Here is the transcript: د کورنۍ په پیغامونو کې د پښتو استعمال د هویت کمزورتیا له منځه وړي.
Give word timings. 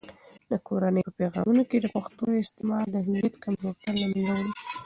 د 0.51 0.53
کورنۍ 0.67 1.01
په 1.05 1.11
پیغامونو 1.19 1.63
کې 1.69 1.77
د 1.79 1.85
پښتو 1.95 2.25
استعمال 2.43 2.85
د 2.91 2.95
هویت 3.07 3.33
کمزورتیا 3.43 3.91
له 4.01 4.05
منځه 4.11 4.33
وړي. 4.35 4.53